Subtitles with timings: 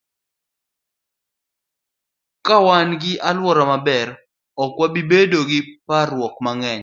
[2.45, 4.07] Ka wan gi alwora maler,
[4.63, 6.79] ok wabi bedo gi parruok mang'eny.